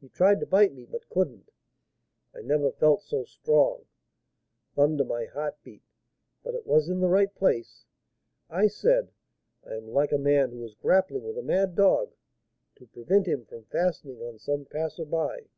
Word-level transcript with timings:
He 0.00 0.08
tried 0.08 0.38
to 0.38 0.46
bite 0.46 0.72
me, 0.74 0.84
but 0.86 1.08
couldn't; 1.08 1.50
I 2.32 2.40
never 2.40 2.70
felt 2.70 3.02
so 3.02 3.24
strong. 3.24 3.86
Thunder! 4.76 5.04
my 5.04 5.24
heart 5.24 5.56
beat, 5.64 5.82
but 6.44 6.54
it 6.54 6.68
was 6.68 6.88
in 6.88 7.00
the 7.00 7.08
right 7.08 7.34
place. 7.34 7.84
I 8.48 8.68
said, 8.68 9.10
'I 9.66 9.74
am 9.78 9.88
like 9.88 10.12
a 10.12 10.18
man 10.18 10.52
who 10.52 10.62
is 10.62 10.76
grappling 10.76 11.24
with 11.24 11.36
a 11.36 11.42
mad 11.42 11.74
dog, 11.74 12.12
to 12.76 12.86
prevent 12.86 13.26
him 13.26 13.44
from 13.44 13.64
fastening 13.64 14.20
on 14.22 14.38
some 14.38 14.66
passer 14.66 15.04
by.' 15.04 15.48